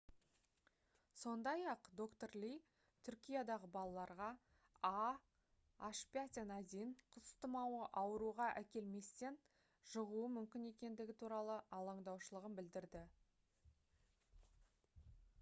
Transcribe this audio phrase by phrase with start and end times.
[1.23, 2.47] сондай-ақ д-р ли
[3.07, 4.29] түркиядағы балаларға
[4.89, 9.39] ah5n1 құс тұмауы ауруға әкелместен
[9.93, 13.05] жұғуы мүмкін екендігі туралы алаңдаушылығын білдірді